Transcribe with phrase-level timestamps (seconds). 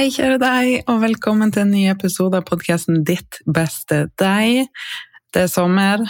[0.00, 4.70] Hei, kjære deg, og velkommen til en ny episode av podkasten Ditt beste deg.
[5.28, 6.00] Det er sommer,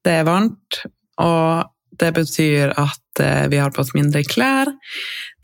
[0.00, 0.78] det er varmt,
[1.20, 1.66] og
[2.00, 4.70] det betyr at eh, vi har på oss mindre klær.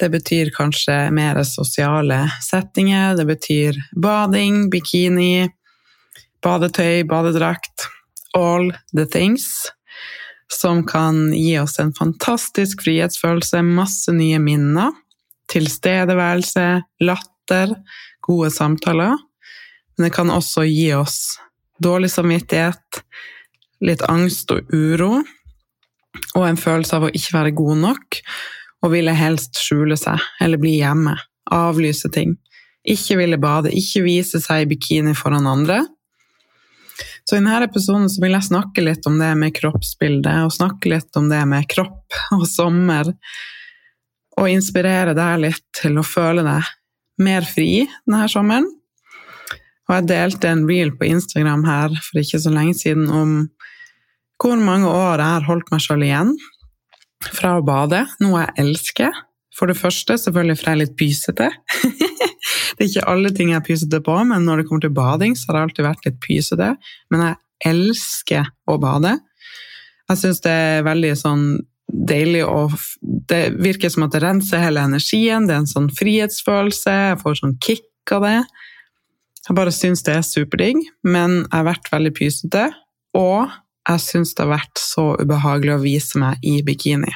[0.00, 3.18] Det betyr kanskje mer sosiale settinger.
[3.20, 5.50] Det betyr bading, bikini,
[6.40, 7.84] badetøy, badedrakt.
[8.32, 9.50] All the things.
[10.48, 14.96] Som kan gi oss en fantastisk frihetsfølelse, masse nye minner.
[15.52, 16.70] Tilstedeværelse,
[17.04, 17.76] latter latter,
[18.20, 19.18] gode samtaler.
[19.96, 21.38] Men det kan også gi oss
[21.82, 23.02] dårlig samvittighet,
[23.80, 25.22] litt angst og uro,
[26.36, 28.20] og en følelse av å ikke være god nok,
[28.82, 31.16] og ville helst skjule seg eller bli hjemme,
[31.50, 32.36] avlyse ting.
[32.84, 35.82] Ikke ville bade, ikke vise seg i bikini foran andre.
[37.24, 41.16] Så i denne episoden vil jeg snakke litt om det med kroppsbilde, og snakke litt
[41.16, 43.12] om det med kropp og sommer,
[44.40, 46.68] og inspirere deg litt til å føle deg
[47.22, 48.68] mer fri denne sommeren.
[49.90, 53.40] Og jeg delte en reel på Instagram her for ikke så lenge siden om
[54.40, 56.30] hvor mange år jeg har holdt meg sjøl igjen
[57.36, 59.18] fra å bade, noe jeg elsker.
[59.56, 61.48] For det første selvfølgelig for jeg er litt pysete.
[62.78, 65.34] det er ikke alle ting jeg er pysete på, men når det kommer til bading,
[65.36, 66.70] så har jeg alltid vært litt pysete.
[67.12, 69.18] Men jeg elsker å bade.
[70.08, 71.44] Jeg syns det er veldig sånn
[71.90, 72.68] deilig å
[73.30, 77.36] Det virker som at det renser hele energien, det er en sånn frihetsfølelse, jeg får
[77.38, 78.38] sånn kick av det.
[79.46, 82.64] Jeg bare syns det er superdigg, men jeg har vært veldig pysete,
[83.14, 83.52] og
[83.88, 87.12] jeg syns det har vært så ubehagelig å vise meg i bikini.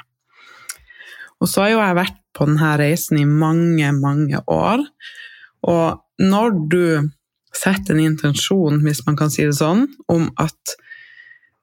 [1.43, 4.87] Og så har jo jeg vært på denne reisen i mange, mange år,
[5.67, 6.87] og når du
[7.55, 10.77] setter en intensjon, hvis man kan si det sånn, om at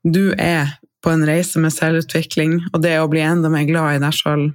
[0.03, 4.03] du er på en reise med selvutvikling, og det å bli enda mer glad i
[4.03, 4.45] deg sjøl.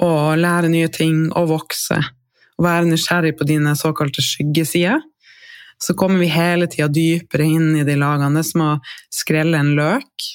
[0.00, 2.00] Og lære nye ting og vokse,
[2.56, 5.02] og være nysgjerrig på dine såkalte skyggesider.
[5.80, 8.34] Så kommer vi hele tida dypere inn i de lagene.
[8.36, 8.72] Det er som å
[9.12, 10.26] skrelle en løk.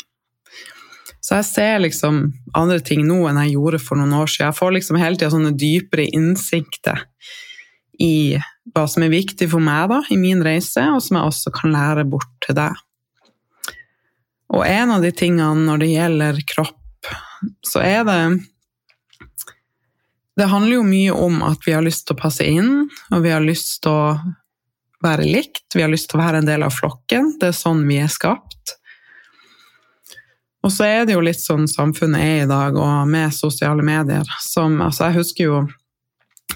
[1.25, 2.21] Så jeg ser liksom
[2.57, 4.51] andre ting nå enn jeg gjorde for noen år siden.
[4.51, 7.05] Jeg får liksom hele tida sånne dypere innsikter
[8.01, 8.37] i
[8.75, 11.73] hva som er viktig for meg da, i min reise, og som jeg også kan
[11.73, 12.77] lære bort til deg.
[14.55, 17.09] Og en av de tingene når det gjelder kropp,
[17.67, 18.19] så er det
[20.35, 23.31] Det handler jo mye om at vi har lyst til å passe inn, og vi
[23.31, 24.17] har lyst til å
[25.05, 27.37] være likt, vi har lyst til å være en del av flokken.
[27.39, 28.75] Det er sånn vi er skapt.
[30.65, 34.27] Og så er det jo litt sånn samfunnet er i dag, og med sosiale medier.
[34.43, 35.59] Som, altså jeg husker jo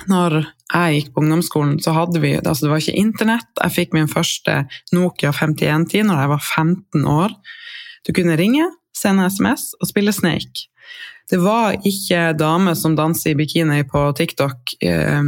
[0.10, 3.50] når jeg gikk på ungdomsskolen, så hadde vi altså Det var ikke internett.
[3.58, 4.62] Jeg fikk min første
[4.96, 7.36] Nokia 5110 når jeg var 15 år.
[8.08, 10.68] Du kunne ringe, sende SMS og spille Snake.
[11.30, 15.22] Det var ikke damer som danser i bikini på TikTok eh,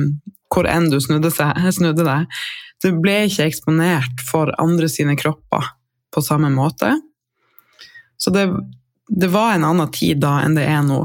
[0.52, 2.42] hvor enn du snudde, seg, snudde deg.
[2.82, 5.70] Du ble ikke eksponert for andre sine kropper
[6.12, 6.96] på samme måte.
[8.18, 8.48] Så det,
[9.08, 11.04] det var en annen tid da enn det er nå.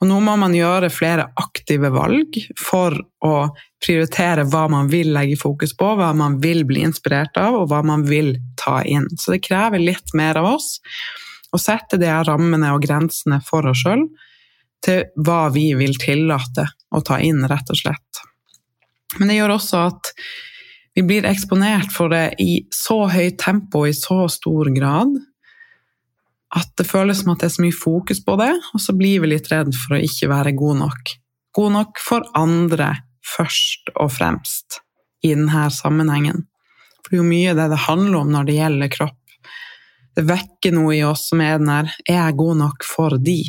[0.00, 3.34] Og nå må man gjøre flere aktive valg for å
[3.82, 7.82] prioritere hva man vil legge fokus på, hva man vil bli inspirert av, og hva
[7.86, 9.08] man vil ta inn.
[9.16, 10.76] Så det krever litt mer av oss
[11.54, 14.04] å sette de her rammene og grensene for oss sjøl
[14.84, 18.20] til hva vi vil tillate å ta inn, rett og slett.
[19.16, 20.12] Men det gjør også at
[20.96, 25.16] vi blir eksponert for det i så høyt tempo og i så stor grad
[26.56, 29.22] at det føles som at det er så mye fokus på det, og så blir
[29.22, 31.12] vi litt redd for å ikke være god nok.
[31.56, 32.90] God nok for andre
[33.26, 34.80] først og fremst
[35.24, 36.46] i denne sammenhengen.
[37.02, 39.22] For det er jo mye det det handler om når det gjelder kropp
[40.16, 43.40] det vekker noe i oss som er den her Er jeg god nok for de?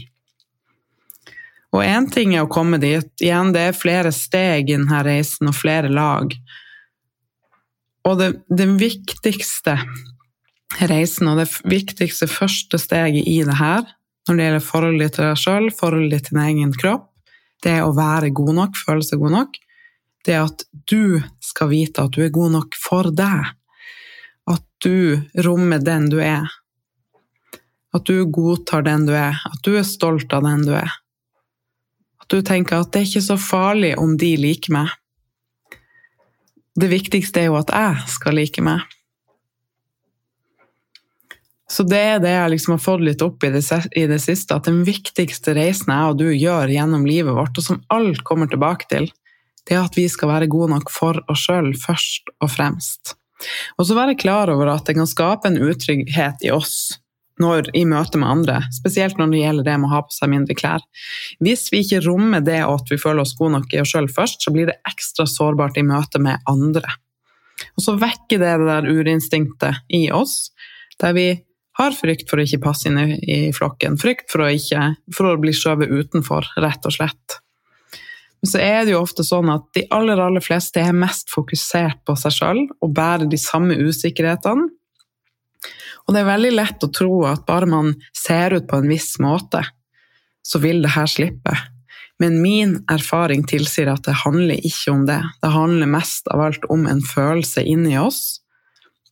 [1.75, 3.09] Og én ting er å komme dit.
[3.23, 6.31] Igjen, det er flere steg i denne reisen, og flere lag.
[8.07, 9.75] Og det, det viktigste
[10.89, 13.85] reisen, og det viktigste første steget i det her,
[14.27, 17.07] når det gjelder forholdet til deg sjøl, forholdet til din egen kropp,
[17.63, 19.55] det er å være god nok, føle seg god nok.
[20.25, 23.47] Det er at du skal vite at du er god nok for deg
[24.47, 26.45] at du rommer den du er.
[27.95, 30.91] At du godtar den du er, at du er stolt av den du er.
[32.21, 34.91] At du tenker at det er ikke så farlig om de liker meg.
[36.77, 38.83] Det viktigste er jo at jeg skal like meg.
[41.67, 43.61] Så det er det jeg liksom har fått litt opp i det,
[43.99, 47.65] i det siste, at den viktigste reisen jeg og du gjør gjennom livet vårt, og
[47.65, 49.09] som alt kommer tilbake til,
[49.67, 53.17] det er at vi skal være gode nok for oss sjøl først og fremst.
[53.77, 56.95] Og så være klar over at det kan skape en utrygghet i oss
[57.41, 60.31] når, i møte med andre, spesielt når det gjelder det med å ha på seg
[60.31, 60.85] mindre klær.
[61.43, 64.07] Hvis vi ikke rommer det og at vi føler oss gode nok i oss sjøl
[64.09, 66.95] først, så blir det ekstra sårbart i møte med andre.
[67.75, 70.49] Og så vekker det det der urinstinktet i oss,
[71.01, 71.27] der vi
[71.77, 75.41] har frykt for å ikke passe inn i flokken, frykt for å, ikke, for å
[75.41, 77.37] bli skjøvet utenfor, rett og slett.
[78.41, 82.03] Men så er det jo ofte sånn at de aller, aller fleste er mest fokusert
[82.05, 84.67] på seg sjøl og bærer de samme usikkerhetene.
[86.07, 89.17] Og det er veldig lett å tro at bare man ser ut på en viss
[89.19, 89.63] måte,
[90.45, 91.55] så vil det her slippe.
[92.21, 95.19] Men min erfaring tilsier at det handler ikke om det.
[95.43, 98.39] Det handler mest av alt om en følelse inni oss.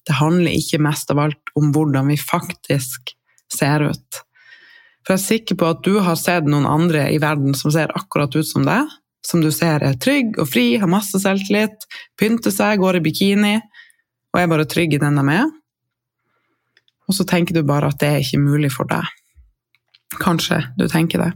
[0.06, 3.16] Det handler ikke mest av alt om hvordan vi faktisk
[3.52, 4.22] ser ut.
[5.06, 7.94] For jeg er sikker på at du har sett noen andre i verden som ser
[7.98, 8.90] akkurat ut som deg,
[9.26, 11.86] som du ser er trygg og fri, har masse selvtillit,
[12.18, 13.56] pynter seg, går i bikini
[14.34, 15.46] og er bare trygg i den de er.
[17.06, 19.06] Og så tenker du bare at det er ikke mulig for deg.
[20.22, 21.32] Kanskje du tenker det.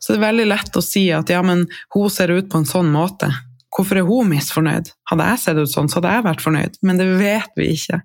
[0.00, 2.68] Så det er veldig lett å si at ja, men hun ser ut på en
[2.68, 3.30] sånn måte.
[3.74, 4.92] Hvorfor er hun misfornøyd?
[5.10, 6.78] Hadde jeg sett ut sånn, så hadde jeg vært fornøyd.
[6.86, 8.00] Men det vet vi ikke.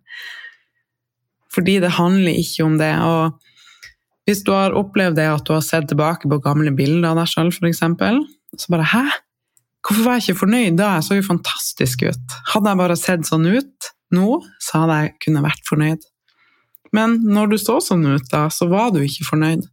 [1.53, 2.91] Fordi det handler ikke om det.
[3.05, 7.21] Og hvis du har opplevd det at du har sett tilbake på gamle bilder av
[7.21, 7.83] deg sjøl, f.eks.,
[8.59, 9.03] så bare Hæ?
[9.83, 10.93] Hvorfor var jeg ikke fornøyd da?
[10.95, 12.35] Jeg så jo fantastisk ut.
[12.53, 16.05] Hadde jeg bare sett sånn ut nå, så hadde jeg kunnet vært fornøyd.
[16.95, 19.65] Men når du så sånn ut da, så var du ikke fornøyd.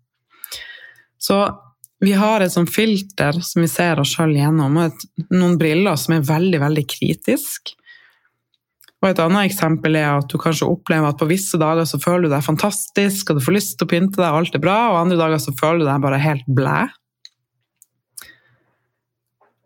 [1.21, 1.37] Så
[2.01, 5.05] vi har et sånt filter som vi ser oss sjøl gjennom, og
[5.35, 7.75] noen briller som er veldig, veldig kritisk.
[9.01, 12.29] Og et annet eksempel er at du kanskje opplever at på visse dager så føler
[12.29, 14.79] du deg fantastisk, og du får lyst til å pynte deg, og alt er bra,
[14.91, 16.81] og andre dager så føler du deg bare helt blæ.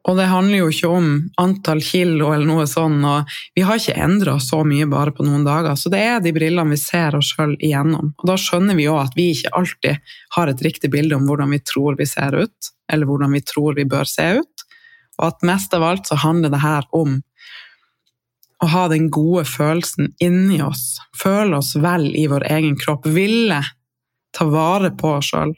[0.05, 1.07] Og det handler jo ikke om
[1.41, 5.47] antall kilo eller noe sånn, og vi har ikke endra så mye bare på noen
[5.47, 5.79] dager.
[5.81, 8.13] Så det er de brillene vi ser oss sjøl igjennom.
[8.21, 11.55] Og da skjønner vi jo at vi ikke alltid har et riktig bilde om hvordan
[11.57, 14.67] vi tror vi ser ut, eller hvordan vi tror vi bør se ut.
[15.21, 17.23] Og at mest av alt så handler det her om
[18.61, 20.99] å ha den gode følelsen inni oss.
[21.17, 23.09] Føle oss vel i vår egen kropp.
[23.09, 23.63] Ville
[24.37, 25.55] ta vare på oss sjøl.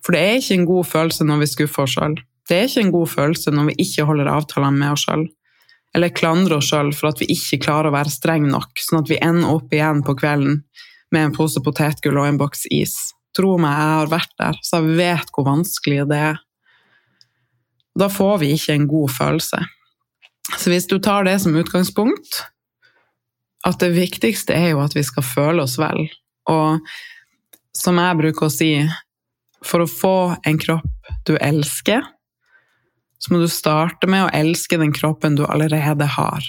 [0.00, 2.16] For det er ikke en god følelse når vi skuffer oss sjøl.
[2.46, 5.26] Det er ikke en god følelse når vi ikke holder avtalene med oss sjøl,
[5.96, 9.10] eller klandrer oss sjøl for at vi ikke klarer å være streng nok, sånn at
[9.10, 10.60] vi ender opp igjen på kvelden
[11.14, 12.94] med en pose potetgull og en boks is.
[13.36, 16.42] Tro meg, jeg har vært der, så jeg vet hvor vanskelig det er.
[17.96, 19.62] Da får vi ikke en god følelse.
[20.56, 22.44] Så hvis du tar det som utgangspunkt,
[23.66, 26.06] at det viktigste er jo at vi skal føle oss vel,
[26.52, 26.84] og
[27.76, 28.70] som jeg bruker å si,
[29.66, 32.04] for å få en kropp du elsker,
[33.18, 36.44] så må du starte med å elske den kroppen du allerede har.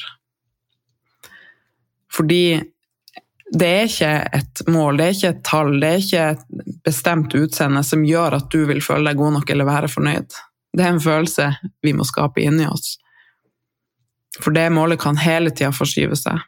[2.14, 2.60] Fordi
[3.54, 7.36] det er ikke et mål, det er ikke et tall, det er ikke et bestemt
[7.38, 10.36] utseende som gjør at du vil føle deg god nok eller være fornøyd.
[10.76, 11.48] Det er en følelse
[11.86, 12.98] vi må skape inni oss.
[14.42, 16.44] For det målet kan hele tida forskyve seg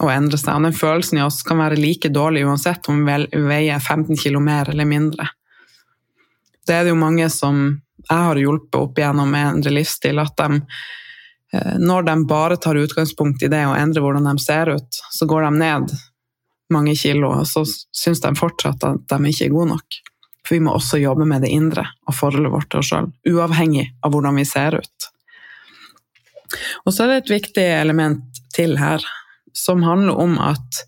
[0.00, 0.54] og endre seg.
[0.56, 4.40] Og den følelsen i oss kan være like dårlig uansett om vi veier 15 kilo
[4.42, 5.28] mer eller mindre.
[6.66, 10.18] Det er det jo mange som jeg har hjulpet opp igjennom med å endre livsstil,
[10.22, 10.60] at de
[11.52, 15.26] Eh, når de bare tar utgangspunkt i det og endrer hvordan de ser ut, så
[15.26, 15.94] går de ned
[16.70, 20.00] mange kilo, og så syns de fortsatt at de ikke er gode nok.
[20.46, 23.88] For vi må også jobbe med det indre og forholdet vårt til oss sjøl, uavhengig
[24.06, 25.08] av hvordan vi ser ut.
[26.86, 29.02] Og så er det et viktig element til her,
[29.54, 30.84] som handler om at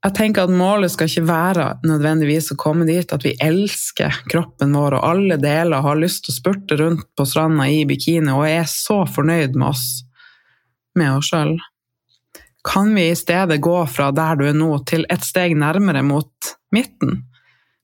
[0.00, 4.72] jeg tenker at målet skal ikke være nødvendigvis å komme dit at vi elsker kroppen
[4.72, 8.46] vår, og alle deler har lyst til å spurte rundt på stranda i bikini og
[8.48, 9.84] er så fornøyd med oss,
[10.96, 11.58] med oss sjøl.
[12.64, 16.54] Kan vi i stedet gå fra der du er nå, til et steg nærmere mot
[16.72, 17.26] midten?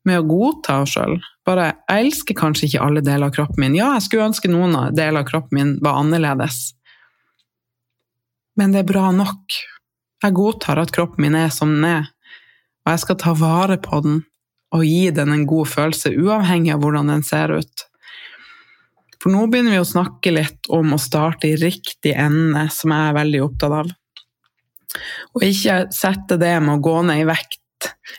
[0.07, 1.19] Med å godta oss sjøl.
[1.45, 3.77] Bare jeg elsker kanskje ikke alle deler av kroppen min.
[3.77, 6.71] Ja, jeg skulle ønske noen deler av kroppen min var annerledes.
[8.57, 9.57] Men det er bra nok.
[10.25, 12.09] Jeg godtar at kroppen min er som den er,
[12.87, 14.23] og jeg skal ta vare på den
[14.75, 17.85] og gi den en god følelse, uavhengig av hvordan den ser ut.
[19.23, 23.11] For nå begynner vi å snakke litt om å starte i riktig ende, som jeg
[23.11, 23.95] er veldig opptatt av.
[25.37, 27.63] Og ikke sette det med å gå ned i vekt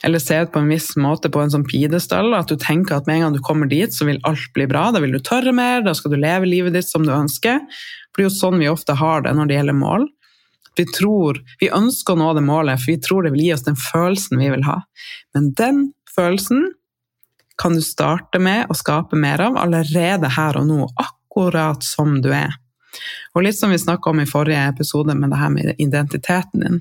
[0.05, 3.07] eller se ut på en viss måte på en sånn pidestall, at du tenker at
[3.09, 4.89] med en gang du kommer dit, så vil alt bli bra.
[4.93, 7.63] Da vil du tørre mer, da skal du leve livet ditt som du ønsker.
[8.11, 10.07] For det er jo sånn vi ofte har det når det gjelder mål.
[10.77, 13.65] Vi tror, vi ønsker å nå det målet, for vi tror det vil gi oss
[13.65, 14.81] den følelsen vi vil ha.
[15.33, 15.81] Men den
[16.13, 16.67] følelsen
[17.57, 22.29] kan du starte med å skape mer av allerede her og nå, akkurat som du
[22.35, 22.53] er.
[23.33, 26.79] Og litt som vi snakka om i forrige episode med det her med identiteten din.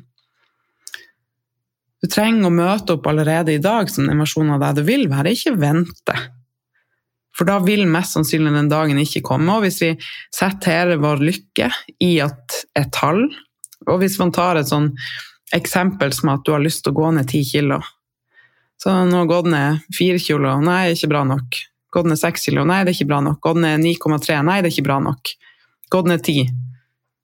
[2.02, 5.06] Du trenger å møte opp allerede i dag som den versjonen av deg du vil
[5.10, 6.16] være, ikke vente.
[7.36, 9.56] For da vil mest sannsynlig den dagen ikke komme.
[9.56, 9.90] Og hvis vi
[10.34, 11.68] setter hele vår lykke
[12.04, 13.26] i at et tall
[13.86, 14.92] og hvis man tar et sånn
[15.54, 17.78] eksempel som at du har lyst til å gå ned ti kilo
[18.82, 20.50] Så nå har gått ned fire kilo.
[20.60, 21.60] Nei, ikke bra nok.
[21.94, 22.66] Gått ned seks kilo.
[22.68, 23.38] Nei, det er ikke bra nok.
[23.40, 24.42] Gått ned 9,3.
[24.44, 25.30] Nei, det er ikke bra nok.
[25.94, 26.42] Gått ned ti.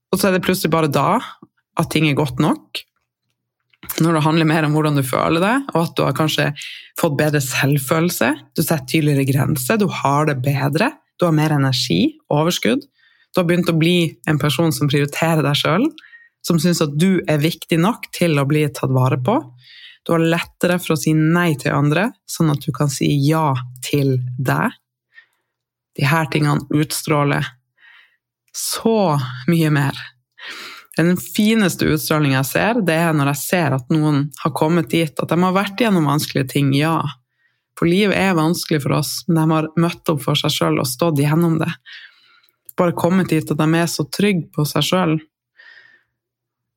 [0.09, 1.19] Og så er det plutselig bare da
[1.81, 2.81] at ting er godt nok.
[4.01, 6.49] Når det handler mer om hvordan du føler det, og at du har kanskje
[7.01, 8.31] fått bedre selvfølelse.
[8.57, 10.93] Du setter tydeligere grenser, du har det bedre.
[11.21, 12.87] Du har mer energi, overskudd.
[13.33, 15.85] Du har begynt å bli en person som prioriterer deg sjøl
[16.43, 19.39] som syns at du er viktig nok til å bli tatt vare på.
[20.03, 23.53] Du har lettere for å si nei til andre, sånn at du kan si ja
[23.87, 24.75] til deg.
[25.97, 27.47] De her tingene utstråler
[28.57, 29.19] så
[29.49, 29.97] mye mer.
[30.97, 35.13] Den fineste utstrålinga jeg ser, det er når jeg ser at noen har kommet dit,
[35.13, 36.99] at de har vært gjennom vanskelige ting, ja.
[37.79, 40.91] For livet er vanskelig for oss, men de har møtt opp for seg sjøl og
[40.91, 41.71] stått gjennom det.
[42.77, 45.17] Bare kommet dit at de er så trygge på seg sjøl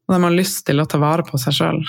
[0.05, 1.79] og de har lyst til å ta vare på seg sjøl.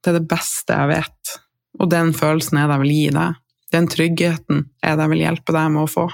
[0.00, 1.34] Det er det beste jeg vet.
[1.80, 3.40] Og den følelsen er det jeg vil gi deg.
[3.74, 6.06] Den tryggheten er det jeg vil hjelpe deg med å få.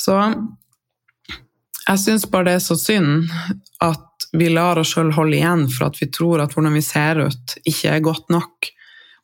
[0.00, 0.16] Så
[1.84, 3.28] jeg syns bare det er så synd
[3.84, 7.20] at vi lar oss sjøl holde igjen for at vi tror at hvordan vi ser
[7.20, 8.70] ut, ikke er godt nok.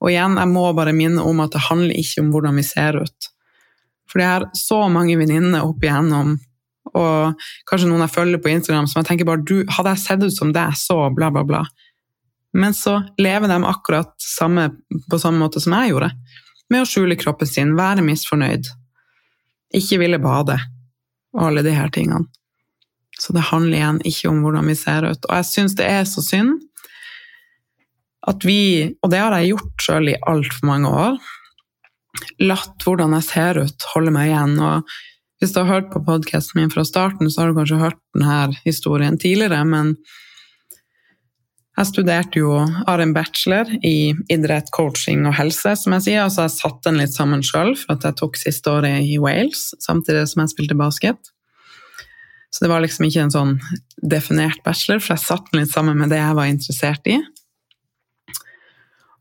[0.01, 3.01] Og igjen, jeg må bare minne om at det handler ikke om hvordan vi ser
[3.01, 3.31] ut.
[4.11, 6.37] For jeg har så mange venninner opp igjennom
[6.97, 10.25] og kanskje noen jeg følger på Instagram som jeg tenker bare du, Hadde jeg sett
[10.25, 11.65] ut som deg, så bla, bla, bla.
[12.57, 14.71] Men så lever de akkurat samme,
[15.11, 16.11] på samme måte som jeg gjorde.
[16.71, 18.67] Med å skjule kroppen sin, være misfornøyd,
[19.79, 20.59] ikke ville bade
[21.37, 22.27] og alle de her tingene.
[23.21, 25.27] Så det handler igjen ikke om hvordan vi ser ut.
[25.29, 26.57] Og jeg syns det er så synd
[28.29, 31.21] at vi, og det har jeg gjort sjøl i altfor mange år,
[32.43, 34.59] latt hvordan jeg ser ut, holde meg igjen.
[34.61, 34.97] og
[35.41, 38.57] hvis du har hørt på podkasten min fra starten, så har du kanskje hørt denne
[38.67, 39.95] historien tidligere, men
[41.79, 46.25] jeg studerte jo, har en bachelor i idrett, coaching og helse, som jeg sier.
[46.27, 49.71] Altså jeg satte den litt sammen sjøl, for at jeg tok siste året i Wales
[49.81, 51.33] samtidig som jeg spilte basket.
[52.51, 53.55] Så det var liksom ikke en sånn
[54.03, 57.17] definert bachelor, for jeg satte den litt sammen med det jeg var interessert i.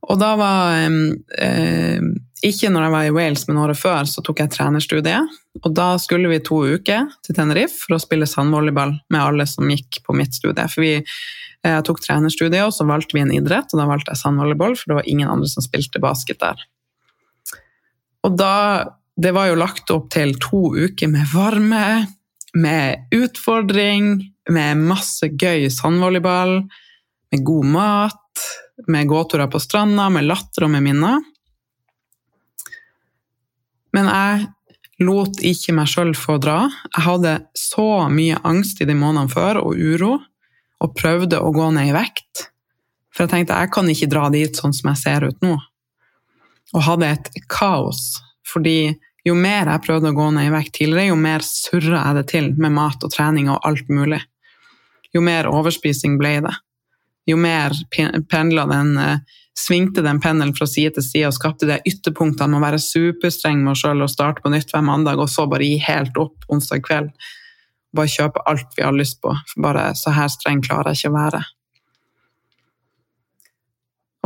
[0.09, 2.01] Og da var eh,
[2.45, 5.37] ikke når jeg var i Wales, men året før, så tok jeg trenerstudiet.
[5.59, 9.67] Og da skulle vi to uker til Tenerife for å spille sandvolleyball med alle som
[9.69, 10.67] gikk på mitt studie.
[10.71, 14.21] For vi eh, tok trenerstudiet, og så valgte vi en idrett, og da valgte jeg
[14.21, 16.63] sandvolleyball, for det var ingen andre som spilte basket der.
[18.27, 18.55] Og da
[19.19, 22.07] Det var jo lagt opp til to uker med varme,
[22.55, 24.13] med utfordring,
[24.47, 26.61] med masse gøy sandvolleyball,
[27.31, 28.45] med god mat,
[28.87, 31.19] med gåturer på stranda, med latter og med minner.
[33.99, 36.69] Men jeg lot ikke meg sjøl få dra.
[36.93, 40.13] Jeg hadde så mye angst i de månedene før, og uro,
[40.79, 42.45] og prøvde å gå ned i vekt.
[43.11, 45.57] For jeg tenkte jeg kan ikke dra dit sånn som jeg ser ut nå.
[46.71, 48.21] Og hadde et kaos.
[48.47, 48.93] Fordi
[49.27, 52.25] jo mer jeg prøvde å gå ned i vekt tidligere, jo mer surra jeg det
[52.31, 54.21] til med mat og trening og alt mulig.
[55.11, 56.55] Jo mer overspising ble det.
[57.27, 57.75] Jo mer
[58.31, 62.61] pendla den uh, svingte den pendelen fra side til side og skapte de ytterpunktene med
[62.61, 65.67] å være superstreng med oss sjøl og starte på nytt hver mandag, og så bare
[65.67, 67.13] gi helt opp onsdag kveld.
[67.95, 69.33] Bare kjøpe alt vi har lyst på.
[69.51, 71.45] For bare så her streng klarer jeg ikke å være.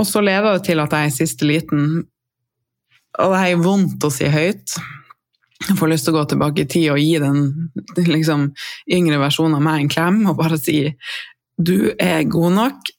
[0.02, 1.84] Og så leder det til at jeg er siste liten
[3.22, 4.74] Og det er vondt å si høyt.
[5.64, 7.70] Jeg får lyst til å gå tilbake i tid og gi den
[8.10, 8.50] liksom,
[8.92, 10.80] yngre versjonen av meg en klem og bare si
[11.58, 12.92] du er god nok.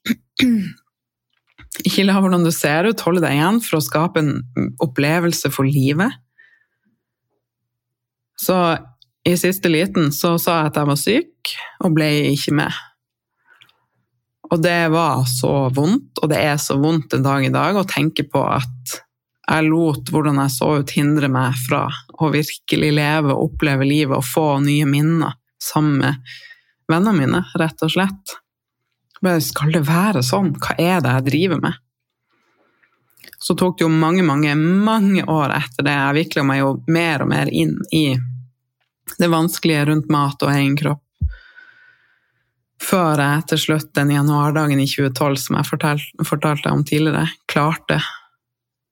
[1.84, 4.34] Ikke la hvordan du ser ut, holde deg igjen for å skape en
[4.84, 6.12] opplevelse for livet.
[8.38, 8.56] Så
[9.24, 12.82] i siste liten så sa jeg at jeg var syk, og ble ikke med.
[14.52, 17.88] Og det var så vondt, og det er så vondt en dag i dag å
[17.88, 18.98] tenke på at
[19.44, 21.86] jeg lot hvordan jeg så ut, hindre meg fra
[22.20, 26.34] å virkelig leve og oppleve livet og få nye minner sammen med
[26.88, 28.36] vennene mine, rett og slett.
[29.24, 30.52] Men skal det være sånn?
[30.60, 31.80] Hva er det jeg driver med?
[33.44, 35.94] Så tok det jo mange, mange, mange år etter det.
[35.96, 38.06] Jeg vikla meg jo mer og mer inn i
[39.20, 41.02] det vanskelige rundt mat og egen kropp.
[42.84, 48.00] Før jeg til slutt den januardagen i 2012, som jeg fortalte, fortalte om tidligere, klarte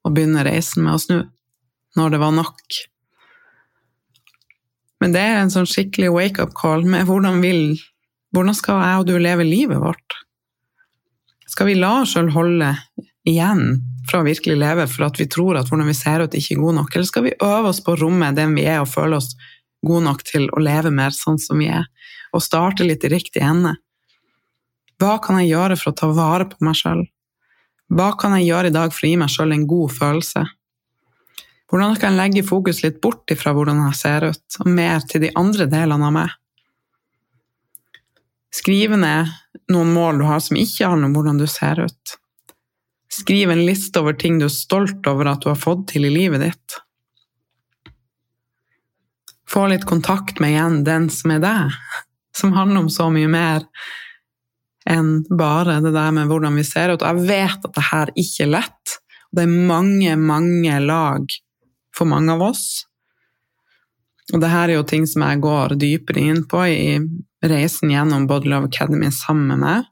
[0.04, 1.18] å begynne reisen med å snu.
[1.96, 2.78] Når det var nok.
[5.02, 7.74] Men det er en sånn skikkelig wake-up call med hvordan vil
[8.32, 10.18] hvordan skal jeg og du leve livet vårt?
[11.52, 12.70] Skal vi la oss sjøl holde
[13.28, 13.76] igjen
[14.08, 16.62] fra å virkelig leve for at vi tror at hvordan vi ser ut, ikke er
[16.62, 16.94] god nok?
[16.94, 19.34] Eller skal vi øve oss på å romme den vi er, og føle oss
[19.84, 21.86] gode nok til å leve mer sånn som vi er?
[22.32, 23.76] Og starte litt i riktig ende?
[25.02, 27.04] Hva kan jeg gjøre for å ta vare på meg sjøl?
[27.92, 30.46] Hva kan jeg gjøre i dag for å gi meg sjøl en god følelse?
[31.68, 35.26] Hvordan kan jeg legge fokus litt bort ifra hvordan jeg ser ut, og mer til
[35.26, 36.38] de andre delene av meg?
[38.52, 39.30] Skrive ned
[39.72, 42.16] noen mål du har som ikke handler om hvordan du ser ut.
[43.12, 46.12] Skriv en liste over ting du er stolt over at du har fått til i
[46.12, 46.78] livet ditt.
[49.48, 51.74] Få litt kontakt med igjen den som er deg,
[52.36, 53.66] som handler om så mye mer
[54.88, 57.04] enn bare det der med hvordan vi ser ut.
[57.04, 58.96] Jeg vet at det her ikke er lett.
[59.32, 61.36] Det er mange, mange lag
[61.96, 62.64] for mange av oss.
[64.32, 66.96] Og det her er jo ting som jeg går dypere inn på i
[67.42, 69.88] reisen gjennom Body Love Academy sammen med.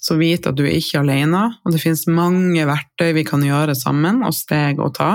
[0.00, 3.74] Så vit at du er ikke alene, og det finnes mange verktøy vi kan gjøre
[3.76, 5.10] sammen, og steg å ta,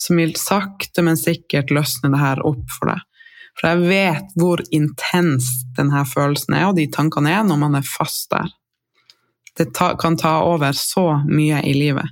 [0.00, 3.04] som vil sakte, men sikkert løsne det her opp for deg.
[3.54, 7.86] For jeg vet hvor intens denne følelsen er, og de tankene er, når man er
[7.86, 8.50] fast der.
[9.54, 12.10] Det kan ta over så mye i livet.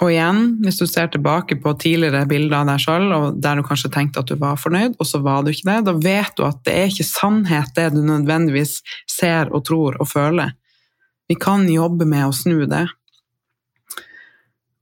[0.00, 3.12] Og igjen, hvis du ser tilbake på tidligere bilder av deg sjøl,
[3.44, 5.94] der du kanskje tenkte at du var fornøyd, og så var du ikke det, da
[5.94, 8.78] vet du at det er ikke sannhet det du nødvendigvis
[9.10, 10.56] ser og tror og føler.
[11.30, 12.86] Vi kan jobbe med å snu det.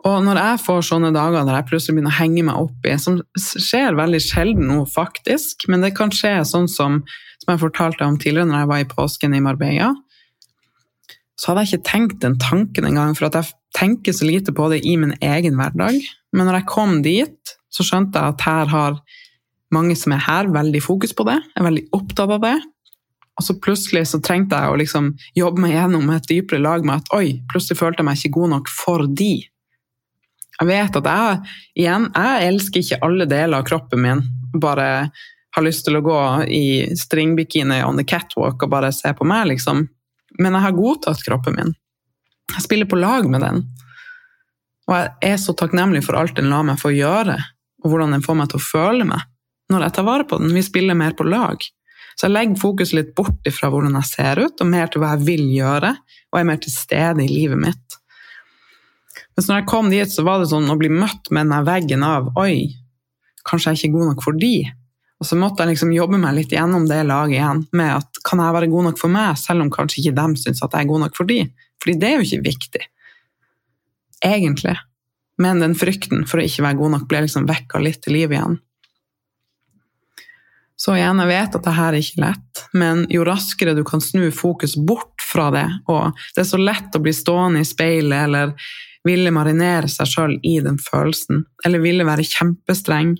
[0.08, 2.94] Og når jeg får sånne dager der jeg plutselig begynner å henge meg opp i,
[3.02, 7.02] som skjer veldig sjelden nå, faktisk, men det kan skje sånn som,
[7.42, 9.90] som jeg fortalte om tidligere når jeg var i påsken i Marbella,
[11.36, 14.68] så hadde jeg ikke tenkt den tanken engang, for at jeg tenker så lite på
[14.72, 16.00] det i min egen hverdag.
[16.32, 18.98] Men når jeg kom dit, så skjønte jeg at her har
[19.74, 22.56] mange som er her, veldig fokus på det, er veldig opptatt av det.
[23.38, 27.00] Og så plutselig så trengte jeg å liksom jobbe meg gjennom et dypere lag med
[27.00, 29.32] at oi, plutselig følte jeg meg ikke god nok for de.
[30.60, 31.54] Jeg vet at jeg
[31.84, 34.26] igjen, jeg elsker ikke alle deler av kroppen min.
[34.60, 34.88] Bare
[35.56, 36.18] har lyst til å gå
[36.52, 36.64] i
[36.98, 39.86] stringbikini on the catwalk og bare se på meg, liksom
[40.38, 41.72] men jeg har godtatt kroppen min.
[42.56, 43.64] Jeg spiller på lag med den.
[44.90, 47.36] Og jeg er så takknemlig for alt den lar meg få gjøre,
[47.84, 49.26] og hvordan den får meg til å føle meg
[49.70, 50.50] når jeg tar vare på den.
[50.50, 51.62] Vi spiller mer på lag.
[52.18, 55.12] Så jeg legger fokus litt bort fra hvordan jeg ser ut, og mer til hva
[55.14, 55.92] jeg vil gjøre,
[56.32, 57.96] og er mer til stede i livet mitt.
[59.38, 62.02] Mens når jeg kom dit, så var det sånn å bli møtt med den veggen
[62.04, 62.66] av Oi,
[63.46, 64.54] kanskje jeg er ikke god nok for de?
[65.20, 68.42] Og så måtte jeg liksom jobbe meg litt gjennom det laget igjen, med at kan
[68.42, 70.90] jeg være god nok for meg, selv om kanskje ikke dem syns at jeg er
[70.90, 71.42] god nok for de?
[71.80, 72.82] Fordi det er jo ikke viktig.
[74.26, 74.76] Egentlig.
[75.40, 78.34] Men den frykten for å ikke være god nok ble liksom vekka litt til liv
[78.36, 78.58] igjen.
[80.80, 84.00] Så igjen, jeg vet at det her er ikke lett, men jo raskere du kan
[84.00, 88.24] snu fokus bort fra det, og det er så lett å bli stående i speilet
[88.24, 88.54] eller
[89.04, 93.12] ville marinere seg sjøl i den følelsen, eller ville være kjempestreng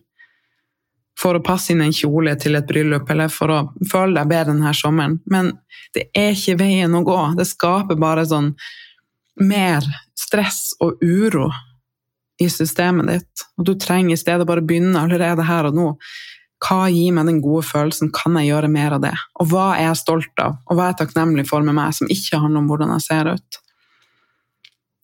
[1.21, 3.59] for å passe inn en kjole til et bryllup, eller for å
[3.91, 5.19] føle deg bedre denne sommeren.
[5.31, 5.53] Men
[5.97, 7.19] det er ikke veien å gå.
[7.37, 8.55] Det skaper bare sånn
[9.41, 9.85] mer
[10.19, 11.51] stress og uro
[12.41, 13.47] i systemet ditt.
[13.61, 15.89] Og du trenger i stedet bare begynne allerede her og nå.
[16.61, 18.13] Hva gir meg den gode følelsen?
[18.13, 19.15] Kan jeg gjøre mer av det?
[19.41, 20.59] Og hva er jeg stolt av?
[20.69, 23.33] Og hva er jeg takknemlig for med meg, som ikke handler om hvordan jeg ser
[23.33, 23.61] ut?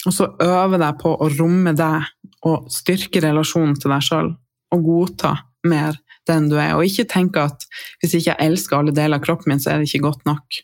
[0.06, 2.08] Og så øve deg på å romme deg
[2.46, 4.28] og styrke relasjonen til deg sjøl,
[4.72, 5.32] og godta
[5.66, 5.96] mer
[6.30, 6.74] den du er.
[6.76, 7.66] Og ikke tenke at
[8.00, 10.60] hvis ikke jeg elsker alle deler av kroppen min, så er det ikke godt nok.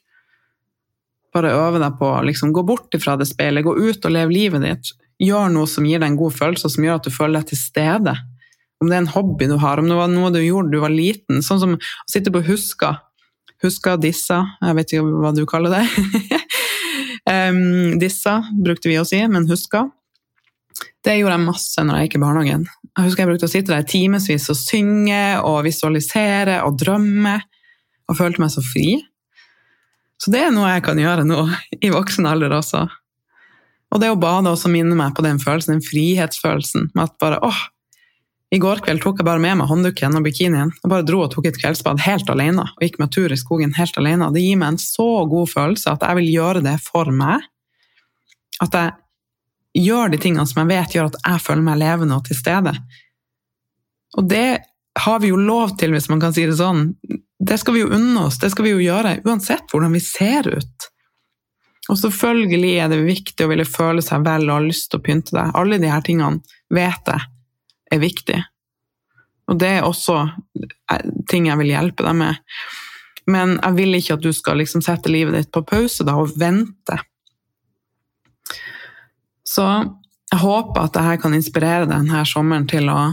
[1.32, 4.34] Bare øve deg på å liksom, gå bort fra det speilet, gå ut og leve
[4.34, 4.92] livet ditt.
[5.22, 7.62] Gjør noe som gir deg en god følelse, som gjør at du føler deg til
[7.62, 8.16] stede.
[8.82, 10.92] Om det er en hobby du har, om det var noe du gjorde du var
[10.92, 12.96] liten, sånn som å sitte på Huska.
[13.62, 15.84] Huska dissa, jeg vet ikke hva du kaller det.
[17.22, 19.86] Um, dissa brukte vi å si, men huska.
[21.02, 22.66] Det gjorde jeg masse når jeg gikk i barnehagen.
[22.92, 27.38] Jeg husker jeg brukte å sitte der timevis og synge og visualisere og drømme,
[28.10, 29.00] og følte meg så fri.
[30.22, 31.46] Så det er noe jeg kan gjøre nå,
[31.82, 32.84] i voksen alder også.
[33.92, 37.40] Og det å bade også minner meg på den følelsen, den frihetsfølelsen med at bare
[37.44, 37.58] åh,
[38.52, 41.30] i går kveld tok jeg bare med meg håndduken og bikinien og bare dro og
[41.32, 42.66] tok et kveldsbad helt alene.
[42.76, 44.28] Og gikk meg tur i skogen helt alene.
[44.34, 47.46] Det gir meg en så god følelse at jeg vil gjøre det for meg.
[48.60, 48.92] At jeg
[49.78, 52.74] gjør de tingene som jeg vet gjør at jeg føler meg levende og til stede.
[54.18, 54.46] Og det
[55.00, 56.90] har vi jo lov til, hvis man kan si det sånn.
[57.42, 60.48] Det skal vi jo unne oss, det skal vi jo gjøre uansett hvordan vi ser
[60.52, 60.88] ut.
[61.90, 65.04] Og selvfølgelig er det viktig å ville føle seg vel og ha lyst til å
[65.06, 65.54] pynte deg.
[65.58, 67.26] Alle de her tingene vet jeg
[67.92, 68.38] er viktig.
[69.50, 72.38] Og det er også eh, ting jeg vil hjelpe deg med.
[73.30, 76.36] Men jeg vil ikke at du skal liksom sette livet ditt på pause da, og
[76.38, 76.98] vente.
[79.48, 83.12] Så jeg håper at dette kan inspirere deg denne sommeren til å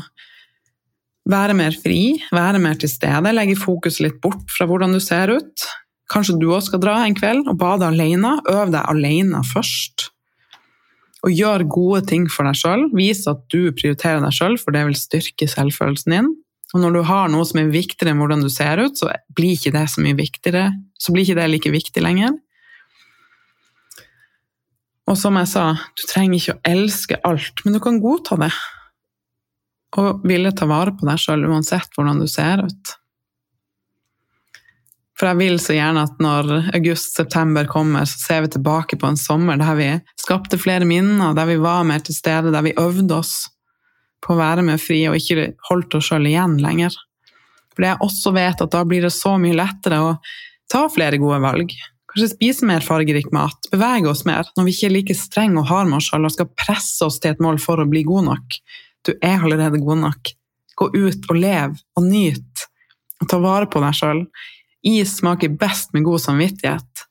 [1.30, 5.34] være mer fri, være mer til stede, legge fokus litt bort fra hvordan du ser
[5.36, 5.68] ut.
[6.10, 8.39] Kanskje du òg skal dra en kveld og bade alene.
[8.50, 10.10] Øv deg alene først
[11.26, 12.86] og gjør gode ting for deg sjøl.
[12.96, 16.30] Vis at du prioriterer deg sjøl, for det vil styrke selvfølelsen din.
[16.74, 19.58] Og når du har noe som er viktigere enn hvordan du ser ut, så blir
[19.58, 20.70] ikke det så mye viktigere.
[21.02, 22.38] Så blir ikke det like viktig lenger.
[25.10, 25.65] Og som jeg sa,
[25.98, 28.52] du trenger ikke å elske alt, men du kan godta det.
[29.98, 32.95] Og ville ta vare på deg sjøl uansett hvordan du ser ut.
[35.19, 39.19] For jeg vil så gjerne at når august-september kommer, så ser vi tilbake på en
[39.19, 39.89] sommer der vi
[40.22, 43.50] skapte flere minner, der vi var mer til stede, der vi øvde oss
[44.24, 46.95] på å være mer fri og ikke holdt oss sjøl igjen lenger.
[47.74, 50.15] For jeg også vet at da blir det så mye lettere å
[50.72, 51.74] ta flere gode valg.
[52.19, 55.69] Kanskje spise mer fargerik mat, bevege oss mer, når vi ikke er like strenge og
[55.69, 58.25] harde med oss selv og skal presse oss til et mål for å bli god
[58.25, 58.58] nok.
[59.08, 60.32] Du er allerede god nok.
[60.75, 62.65] Gå ut og lev og nyt,
[63.23, 64.25] og ta vare på deg sjøl
[64.89, 67.05] Is smaker best med god samvittighet.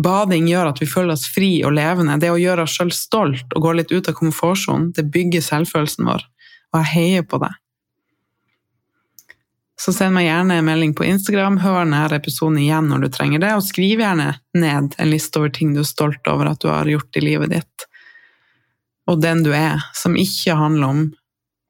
[0.00, 2.16] Bading gjør at vi føler oss fri og levende.
[2.20, 6.08] Det å gjøre oss sjøl stolt og gå litt ut av komfortsonen, det bygger selvfølelsen
[6.08, 6.24] vår.
[6.72, 7.52] Og jeg heier på det.
[9.84, 13.42] Så send meg gjerne en melding på Instagram, hør denne episoden igjen når du trenger
[13.42, 16.70] det, og skriv gjerne ned en liste over ting du er stolt over at du
[16.72, 17.88] har gjort i livet ditt.
[19.10, 21.04] Og den du er, som ikke handler om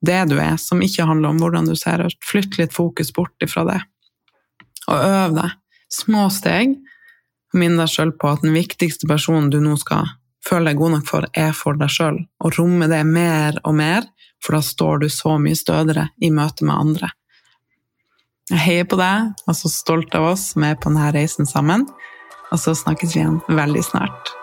[0.04, 2.20] det du er, som ikke handler om hvordan du ser ut.
[2.22, 3.80] Flytt litt fokus bort ifra det
[4.90, 5.54] og øv deg.
[5.92, 6.76] Små steg.
[7.54, 10.10] Minn deg sjøl på at den viktigste personen du nå skal
[10.44, 12.18] føle deg god nok for, er for deg sjøl.
[12.44, 14.08] Og romme det mer og mer,
[14.44, 17.12] for da står du så mye stødigere i møte med andre.
[18.52, 21.86] Jeg heier på deg, og så stolt av oss som er på denne reisen sammen.
[22.52, 24.34] Og så snakkes vi igjen veldig snart.